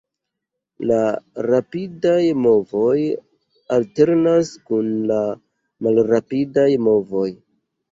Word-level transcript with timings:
La 0.91 1.01
rapidaj 1.47 2.23
movoj 2.45 2.95
alternas 3.77 4.51
kun 4.73 4.91
la 5.13 5.21
malrapidaj 5.85 6.69
movoj. 6.91 7.31